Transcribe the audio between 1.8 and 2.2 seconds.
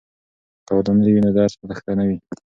نه وي.